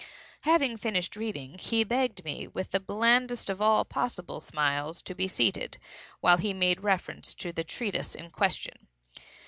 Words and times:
Having 0.45 0.77
finished 0.77 1.15
reading, 1.15 1.59
he 1.59 1.83
begged 1.83 2.23
me, 2.25 2.47
with 2.47 2.71
the 2.71 2.79
blandest 2.79 3.51
of 3.51 3.61
all 3.61 3.85
possible 3.85 4.39
smiles, 4.39 4.99
to 5.03 5.13
be 5.13 5.27
seated, 5.27 5.77
while 6.21 6.37
he 6.37 6.55
made 6.55 6.81
reference 6.81 7.35
to 7.35 7.53
the 7.53 7.63
treatise 7.63 8.15
in 8.15 8.31
question. 8.31 8.87